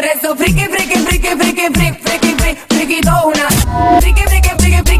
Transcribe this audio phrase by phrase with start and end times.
[0.00, 3.42] Por eso friki, friki, friki, friki, friki, friki, friki, friki, friki, friki,
[4.00, 4.99] friki, friki, friki, friki,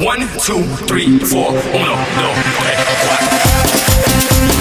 [0.00, 1.50] One, two, three, four.
[1.50, 4.53] Oh no, no, okay, what?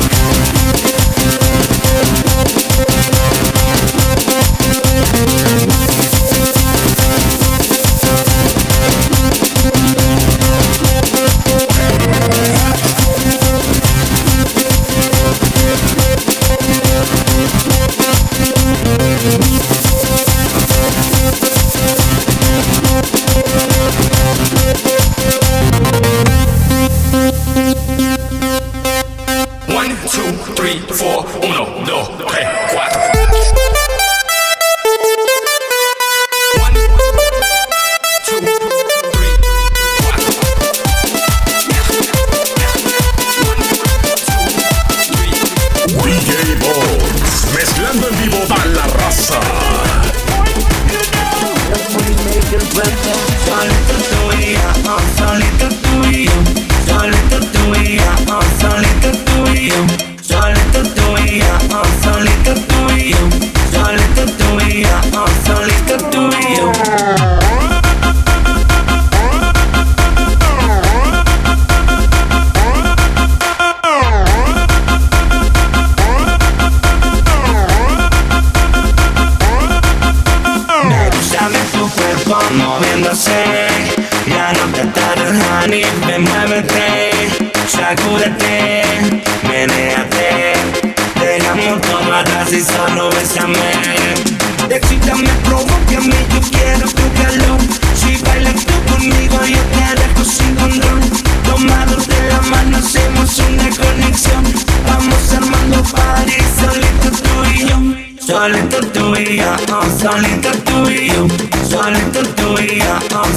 [47.94, 48.43] Remember people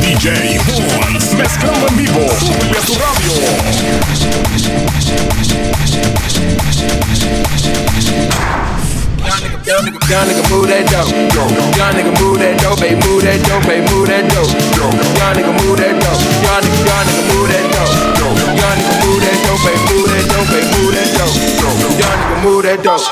[0.00, 3.32] DJ Juan, mezclando en vivo, sube a tu radio.
[9.20, 11.12] Young nigga, move that dope.
[11.76, 12.80] Young nigga, move that dope.
[12.80, 13.60] Baby move that dope.
[13.68, 14.48] Baby move that dope.
[14.80, 16.16] Young nigga, move that dope.
[16.40, 17.92] Young nigga, young nigga, move that dope.
[18.56, 19.60] Young nigga, move that dope.
[19.60, 20.48] Baby move that dope.
[20.48, 21.36] Baby move that dope.
[22.00, 23.04] Young nigga, move that dope.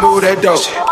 [0.00, 0.87] move that dope.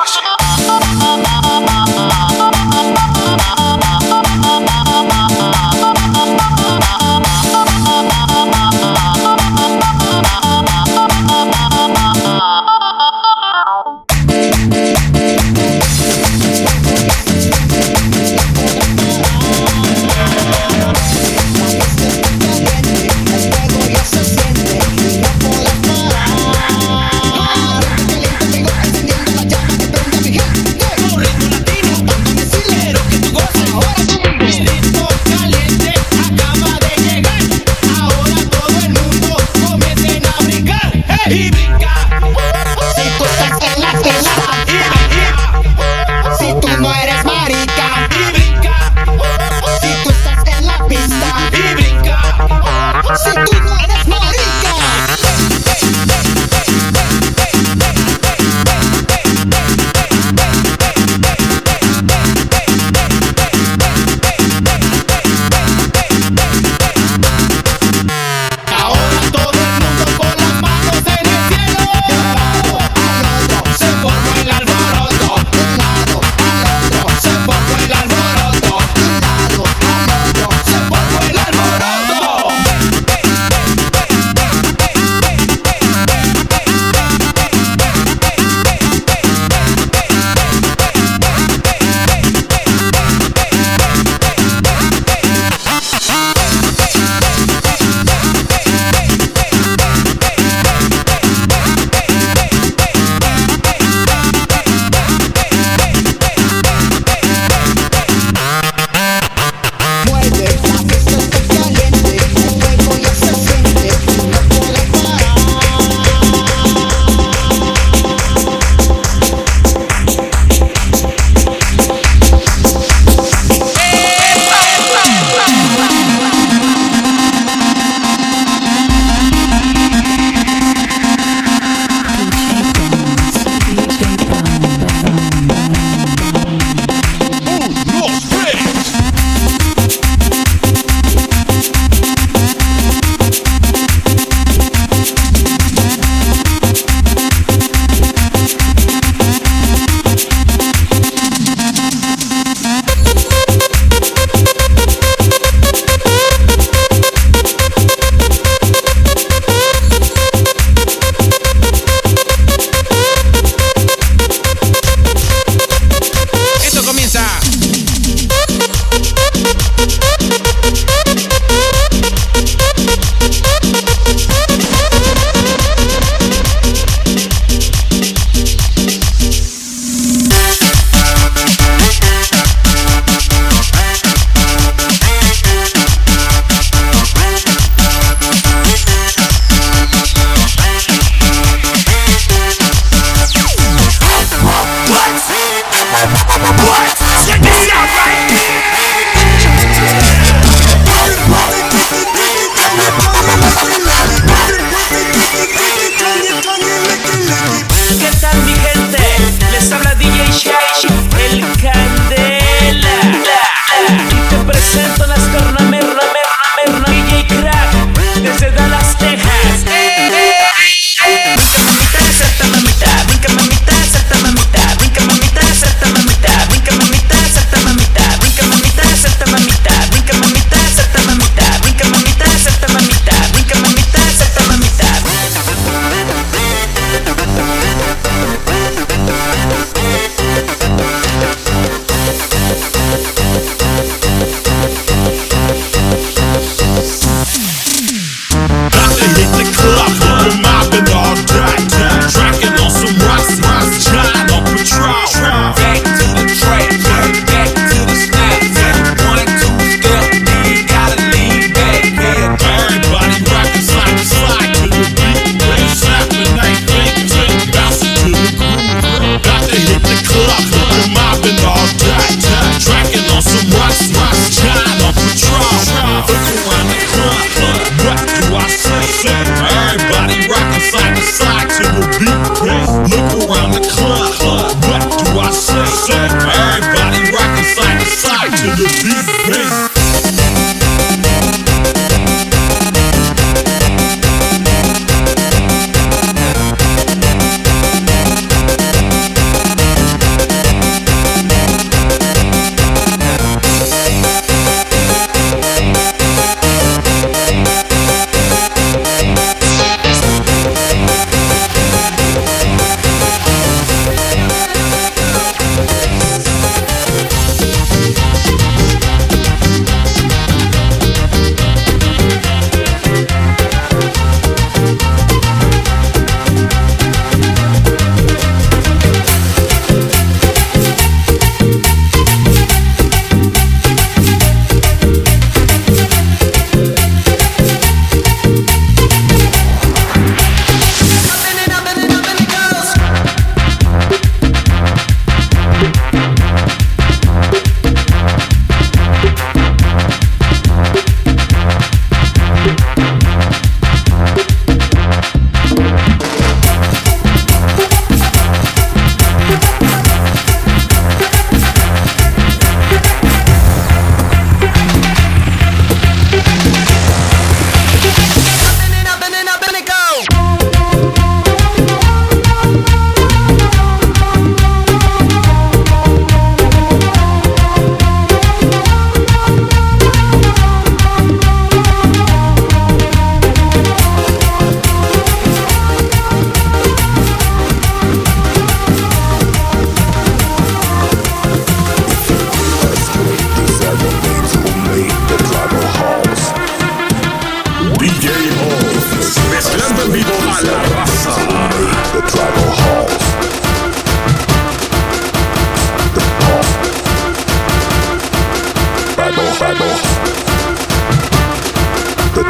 [280.59, 281.26] I'm sorry.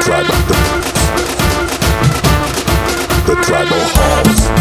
[0.07, 0.35] Tribal.
[0.47, 0.55] The,
[3.27, 4.56] the tribal halls.